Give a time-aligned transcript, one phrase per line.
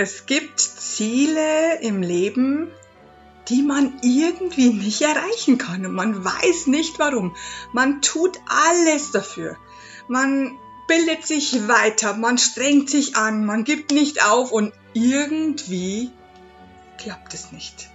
[0.00, 2.70] Es gibt Ziele im Leben,
[3.48, 7.34] die man irgendwie nicht erreichen kann und man weiß nicht warum.
[7.72, 9.56] Man tut alles dafür.
[10.06, 10.56] Man
[10.86, 16.12] bildet sich weiter, man strengt sich an, man gibt nicht auf und irgendwie
[16.96, 17.90] klappt es nicht.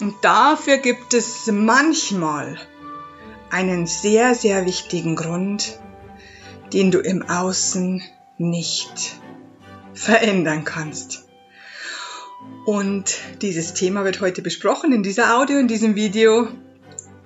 [0.00, 2.60] Und dafür gibt es manchmal
[3.50, 5.80] einen sehr, sehr wichtigen Grund,
[6.72, 8.04] den du im Außen
[8.38, 9.16] nicht
[9.94, 11.28] verändern kannst.
[12.64, 16.48] Und dieses Thema wird heute besprochen in dieser Audio, in diesem Video.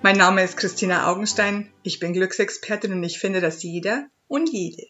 [0.01, 4.85] Mein Name ist Christina Augenstein, ich bin Glücksexpertin und ich finde, dass jeder und jede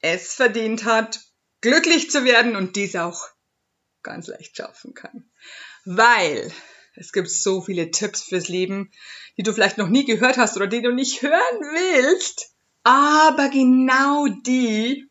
[0.00, 1.20] es verdient hat,
[1.60, 3.28] glücklich zu werden und dies auch
[4.02, 5.30] ganz leicht schaffen kann.
[5.84, 6.50] Weil
[6.94, 8.90] es gibt so viele Tipps fürs Leben,
[9.36, 14.26] die du vielleicht noch nie gehört hast oder die du nicht hören willst, aber genau
[14.46, 15.06] die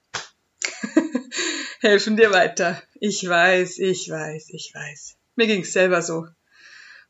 [1.79, 2.81] helfen dir weiter.
[2.99, 5.15] Ich weiß, ich weiß, ich weiß.
[5.35, 6.27] Mir ging's selber so.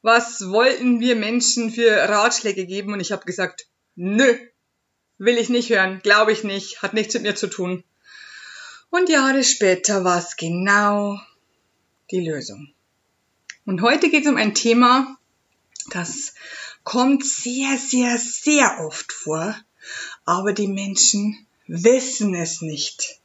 [0.02, 2.94] Was wollten wir Menschen für Ratschläge geben?
[2.94, 4.38] Und ich habe gesagt, nö,
[5.17, 7.83] will ich nicht hören, glaube ich nicht, hat nichts mit mir zu tun.
[8.89, 11.19] Und Jahre später war es genau
[12.11, 12.73] die Lösung.
[13.66, 15.17] Und heute geht es um ein Thema,
[15.91, 16.33] das
[16.83, 19.55] kommt sehr, sehr, sehr oft vor,
[20.25, 23.19] aber die Menschen wissen es nicht.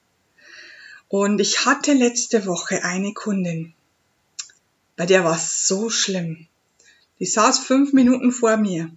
[1.16, 3.72] Und ich hatte letzte Woche eine Kundin,
[4.96, 6.48] bei der war es so schlimm.
[7.20, 8.90] Die saß fünf Minuten vor mir.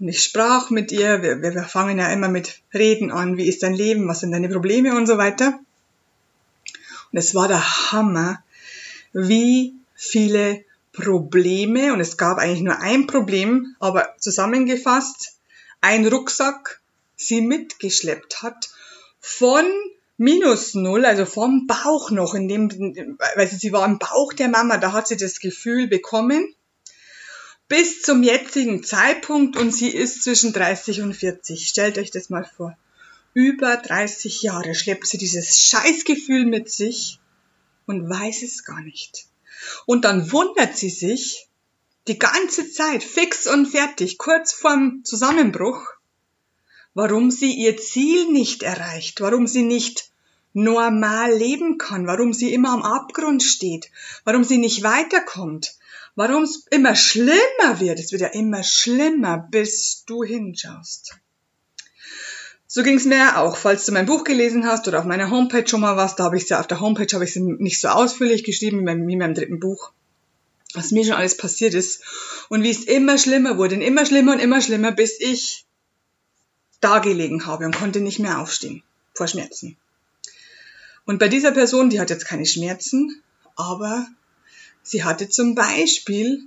[0.00, 3.62] Und ich sprach mit ihr, wir, wir fangen ja immer mit Reden an, wie ist
[3.62, 4.96] dein Leben, was sind deine Probleme?
[4.96, 5.60] Und so weiter.
[7.12, 8.42] Und es war der Hammer,
[9.12, 15.36] wie viele Probleme, und es gab eigentlich nur ein Problem, aber zusammengefasst,
[15.80, 16.80] ein Rucksack
[17.14, 18.68] sie mitgeschleppt hat
[19.20, 19.64] von
[20.16, 22.70] minus null, also vom Bauch noch, in dem,
[23.34, 26.54] weil sie war im Bauch der Mama, da hat sie das Gefühl bekommen,
[27.68, 31.68] bis zum jetzigen Zeitpunkt und sie ist zwischen 30 und 40.
[31.68, 32.76] Stellt euch das mal vor.
[33.34, 37.18] Über 30 Jahre schleppt sie dieses Scheißgefühl mit sich
[37.86, 39.26] und weiß es gar nicht.
[39.84, 41.48] Und dann wundert sie sich
[42.08, 45.95] die ganze Zeit, fix und fertig, kurz vorm Zusammenbruch,
[46.96, 50.10] warum sie ihr Ziel nicht erreicht, warum sie nicht
[50.54, 53.90] normal leben kann, warum sie immer am Abgrund steht,
[54.24, 55.76] warum sie nicht weiterkommt,
[56.14, 58.00] warum es immer schlimmer wird.
[58.00, 61.18] Es wird ja immer schlimmer, bis du hinschaust.
[62.66, 63.58] So ging es mir auch.
[63.58, 66.38] Falls du mein Buch gelesen hast oder auf meiner Homepage schon mal was, da habe
[66.38, 69.34] ich ja auf der Homepage habe ich sie nicht so ausführlich geschrieben wie in meinem
[69.34, 69.92] dritten Buch,
[70.72, 72.02] was mir schon alles passiert ist
[72.48, 75.65] und wie es immer schlimmer wurde, und immer schlimmer und immer schlimmer, bis ich
[76.80, 78.82] da gelegen habe und konnte nicht mehr aufstehen
[79.14, 79.76] vor Schmerzen.
[81.04, 83.22] Und bei dieser Person, die hat jetzt keine Schmerzen,
[83.54, 84.06] aber
[84.82, 86.42] sie hatte zum Beispiel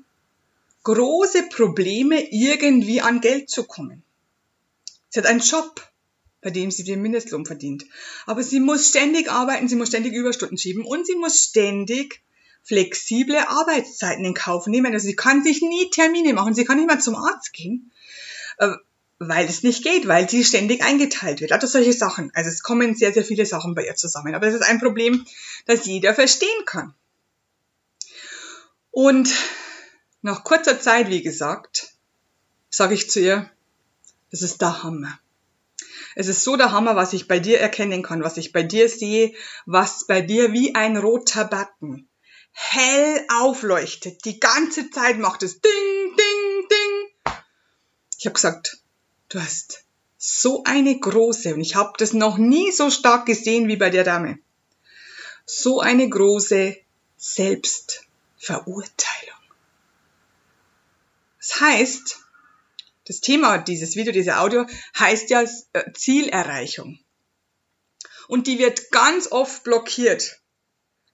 [0.83, 4.03] große Probleme, irgendwie an Geld zu kommen.
[5.09, 5.81] Sie hat einen Job,
[6.41, 7.85] bei dem sie den Mindestlohn verdient.
[8.25, 12.21] Aber sie muss ständig arbeiten, sie muss ständig Überstunden schieben und sie muss ständig
[12.63, 14.93] flexible Arbeitszeiten in Kauf nehmen.
[14.93, 17.91] Also sie kann sich nie Termine machen, sie kann nicht mal zum Arzt gehen,
[18.57, 18.73] äh,
[19.19, 21.51] weil es nicht geht, weil sie ständig eingeteilt wird.
[21.51, 22.31] Also solche Sachen.
[22.33, 24.33] Also es kommen sehr, sehr viele Sachen bei ihr zusammen.
[24.33, 25.25] Aber es ist ein Problem,
[25.65, 26.93] das jeder verstehen kann.
[28.91, 29.29] Und
[30.21, 31.93] nach kurzer Zeit, wie gesagt,
[32.69, 33.49] sage ich zu ihr,
[34.31, 35.19] das ist der Hammer.
[36.15, 38.89] Es ist so der Hammer, was ich bei dir erkennen kann, was ich bei dir
[38.89, 39.33] sehe,
[39.65, 42.07] was bei dir wie ein roter Button
[42.51, 44.25] hell aufleuchtet.
[44.25, 47.33] Die ganze Zeit macht es Ding, Ding, Ding.
[48.17, 48.79] Ich habe gesagt,
[49.29, 49.85] du hast
[50.17, 54.03] so eine große, und ich habe das noch nie so stark gesehen wie bei der
[54.03, 54.39] Dame,
[55.45, 56.77] so eine große
[57.17, 59.39] Selbstverurteilung.
[61.39, 62.19] Das heißt,
[63.07, 64.65] das Thema dieses Video, dieser Audio
[64.97, 66.99] heißt ja äh, Zielerreichung.
[68.27, 70.39] Und die wird ganz oft blockiert.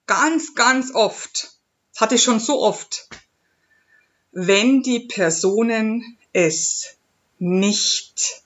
[0.06, 1.54] Ganz, ganz oft.
[1.94, 3.07] Das hatte ich schon so oft.
[4.34, 6.98] Wenn die Personen es
[7.40, 8.44] nicht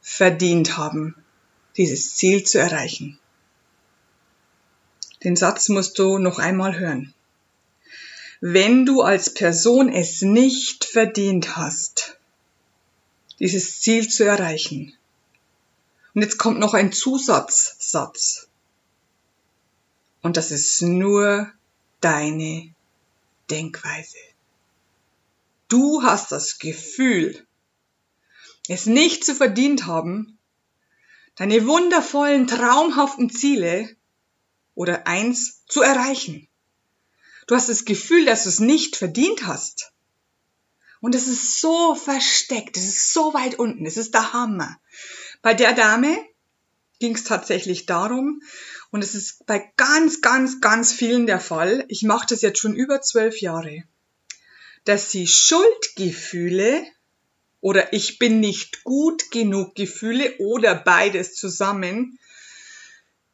[0.00, 1.14] verdient haben,
[1.76, 3.18] dieses Ziel zu erreichen.
[5.24, 7.14] Den Satz musst du noch einmal hören.
[8.40, 12.18] Wenn du als Person es nicht verdient hast,
[13.38, 14.94] dieses Ziel zu erreichen.
[16.14, 18.48] Und jetzt kommt noch ein Zusatzsatz.
[20.22, 21.50] Und das ist nur
[22.00, 22.72] deine
[23.50, 24.18] Denkweise.
[25.68, 27.44] Du hast das Gefühl,
[28.68, 30.38] es nicht zu verdient haben,
[31.36, 33.94] deine wundervollen, traumhaften Ziele
[34.74, 36.48] oder eins zu erreichen.
[37.46, 39.92] Du hast das Gefühl, dass du es nicht verdient hast.
[41.00, 44.80] Und es ist so versteckt, es ist so weit unten, es ist der Hammer.
[45.42, 46.16] Bei der Dame
[46.98, 48.40] ging es tatsächlich darum,
[48.90, 52.74] und es ist bei ganz, ganz, ganz vielen der Fall, ich mache das jetzt schon
[52.74, 53.82] über zwölf Jahre,
[54.84, 56.86] dass sie Schuldgefühle
[57.64, 62.18] oder ich bin nicht gut genug Gefühle oder beides zusammen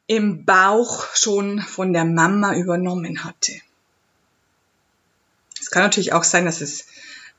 [0.07, 3.51] im Bauch schon von der Mama übernommen hatte.
[5.59, 6.85] Es kann natürlich auch sein, dass es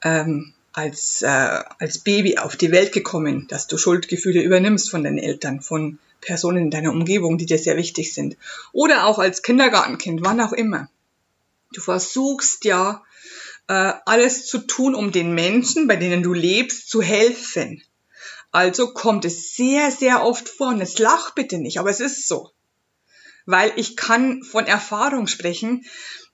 [0.02, 5.16] ähm, als, äh, als Baby auf die Welt gekommen, dass du Schuldgefühle übernimmst von deinen
[5.16, 8.36] Eltern, von Personen in deiner Umgebung, die dir sehr wichtig sind.
[8.72, 10.90] Oder auch als Kindergartenkind, wann auch immer.
[11.72, 13.02] Du versuchst ja
[13.68, 17.82] äh, alles zu tun, um den Menschen, bei denen du lebst, zu helfen.
[18.50, 22.28] Also kommt es sehr, sehr oft vor, und es lach bitte nicht, aber es ist
[22.28, 22.52] so
[23.46, 25.84] weil ich kann von Erfahrung sprechen,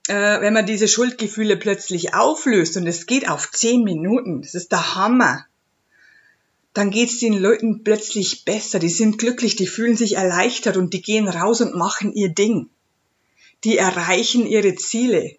[0.08, 4.72] äh, wenn man diese Schuldgefühle plötzlich auflöst und es geht auf zehn Minuten, das ist
[4.72, 5.44] der Hammer,
[6.74, 10.92] dann geht es den Leuten plötzlich besser, die sind glücklich, die fühlen sich erleichtert und
[10.92, 12.69] die gehen raus und machen ihr Ding.
[13.64, 15.36] Die erreichen ihre Ziele.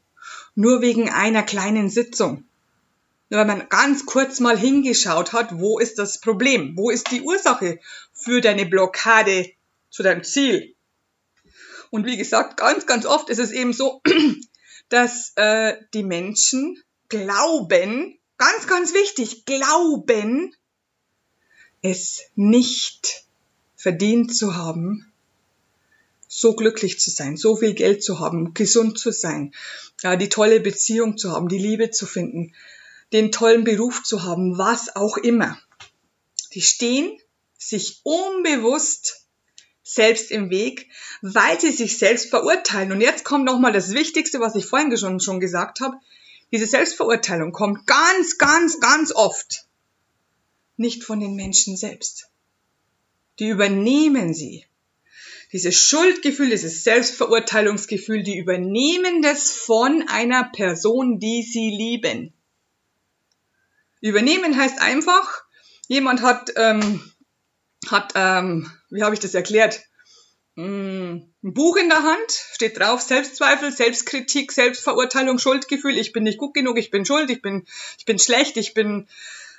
[0.55, 2.45] Nur wegen einer kleinen Sitzung.
[3.29, 6.75] Nur weil man ganz kurz mal hingeschaut hat, wo ist das Problem?
[6.75, 7.79] Wo ist die Ursache
[8.11, 9.51] für deine Blockade
[9.89, 10.75] zu deinem Ziel?
[11.91, 14.01] Und wie gesagt, ganz, ganz oft ist es eben so,
[14.89, 20.55] dass äh, die Menschen glauben, ganz, ganz wichtig, glauben,
[21.81, 23.25] es nicht
[23.75, 25.08] verdient zu haben,
[26.31, 29.53] so glücklich zu sein, so viel Geld zu haben, gesund zu sein,
[30.03, 32.53] die tolle Beziehung zu haben, die Liebe zu finden,
[33.11, 35.59] den tollen Beruf zu haben, was auch immer.
[36.53, 37.17] Die stehen
[37.57, 39.25] sich unbewusst
[39.81, 40.87] selbst im Weg,
[41.23, 42.91] weil sie sich selbst verurteilen.
[42.91, 45.97] Und jetzt kommt nochmal das Wichtigste, was ich vorhin schon, schon gesagt habe.
[46.51, 49.65] Diese Selbstverurteilung kommt ganz, ganz, ganz oft
[50.77, 52.29] nicht von den Menschen selbst.
[53.39, 54.65] Die übernehmen sie.
[55.51, 62.33] Dieses Schuldgefühl, dieses Selbstverurteilungsgefühl, die übernehmen das von einer Person, die sie lieben.
[64.01, 65.43] Übernehmen heißt einfach,
[65.87, 67.01] jemand hat ähm,
[67.87, 69.81] hat, ähm, wie habe ich das erklärt?
[70.55, 76.37] Mm, ein Buch in der Hand, steht drauf Selbstzweifel, Selbstkritik, Selbstverurteilung, Schuldgefühl, ich bin nicht
[76.37, 77.65] gut genug, ich bin schuld, ich bin,
[77.97, 79.07] ich bin schlecht, ich bin,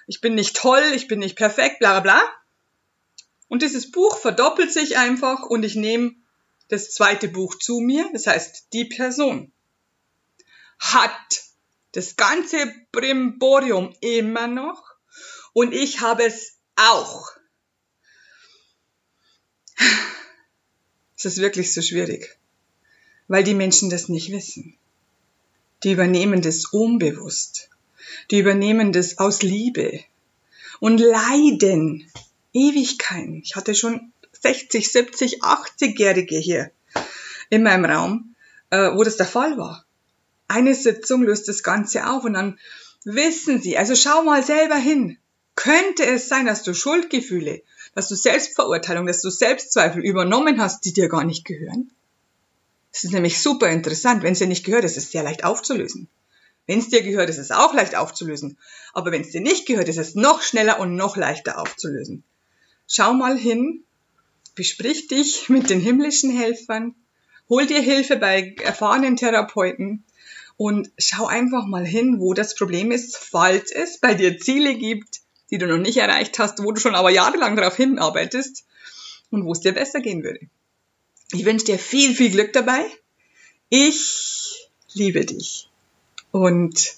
[0.06, 2.39] ich bin nicht toll, ich bin nicht perfekt, bla bla bla.
[3.50, 6.14] Und dieses Buch verdoppelt sich einfach und ich nehme
[6.68, 9.50] das zweite Buch zu mir, das heißt, die Person
[10.78, 11.42] hat
[11.90, 14.94] das ganze Brimborium immer noch
[15.52, 17.32] und ich habe es auch.
[21.16, 22.38] Es ist wirklich so schwierig,
[23.26, 24.78] weil die Menschen das nicht wissen.
[25.82, 27.68] Die übernehmen das unbewusst.
[28.30, 30.04] Die übernehmen das aus Liebe
[30.78, 32.08] und leiden
[32.52, 33.40] Ewigkeiten.
[33.44, 36.70] Ich hatte schon 60, 70, 80-Jährige hier
[37.48, 38.34] in meinem Raum,
[38.70, 39.84] äh, wo das der Fall war.
[40.48, 42.58] Eine Sitzung löst das Ganze auf und dann
[43.04, 45.18] wissen sie, also schau mal selber hin.
[45.54, 47.62] Könnte es sein, dass du Schuldgefühle
[47.94, 51.90] dass du Selbstverurteilung, dass du Selbstzweifel übernommen hast, die dir gar nicht gehören?
[52.92, 54.22] Das ist nämlich super interessant.
[54.22, 56.08] Wenn es dir nicht gehört, ist es sehr leicht aufzulösen.
[56.66, 58.58] Wenn es dir gehört, ist es auch leicht aufzulösen.
[58.92, 62.24] Aber wenn es dir nicht gehört, ist es noch schneller und noch leichter aufzulösen.
[62.92, 63.84] Schau mal hin,
[64.56, 66.96] besprich dich mit den himmlischen Helfern,
[67.48, 70.02] hol dir Hilfe bei erfahrenen Therapeuten
[70.56, 75.20] und schau einfach mal hin, wo das Problem ist, falls es bei dir Ziele gibt,
[75.50, 78.64] die du noch nicht erreicht hast, wo du schon aber jahrelang darauf hinarbeitest
[79.30, 80.40] und wo es dir besser gehen würde.
[81.30, 82.84] Ich wünsche dir viel, viel Glück dabei.
[83.68, 85.68] Ich liebe dich.
[86.32, 86.96] Und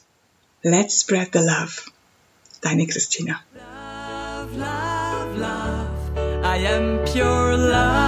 [0.63, 1.83] let's spread the love.
[2.63, 3.45] Deine Christina.
[3.55, 4.92] Love, love.
[6.53, 8.02] I am pure love.